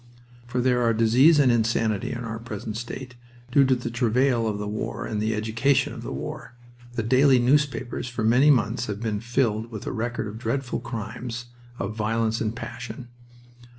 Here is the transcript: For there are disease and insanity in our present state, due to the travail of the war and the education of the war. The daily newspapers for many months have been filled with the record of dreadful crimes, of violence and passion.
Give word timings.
For 0.47 0.61
there 0.61 0.81
are 0.81 0.95
disease 0.95 1.37
and 1.37 1.51
insanity 1.51 2.11
in 2.11 2.23
our 2.25 2.39
present 2.39 2.75
state, 2.75 3.13
due 3.51 3.63
to 3.65 3.75
the 3.75 3.91
travail 3.91 4.47
of 4.47 4.57
the 4.57 4.67
war 4.67 5.05
and 5.05 5.21
the 5.21 5.35
education 5.35 5.93
of 5.93 6.01
the 6.01 6.11
war. 6.11 6.55
The 6.95 7.03
daily 7.03 7.37
newspapers 7.37 8.09
for 8.09 8.23
many 8.23 8.49
months 8.49 8.87
have 8.87 8.99
been 8.99 9.19
filled 9.19 9.69
with 9.69 9.83
the 9.83 9.91
record 9.91 10.25
of 10.25 10.39
dreadful 10.39 10.79
crimes, 10.79 11.51
of 11.77 11.95
violence 11.95 12.41
and 12.41 12.55
passion. 12.55 13.09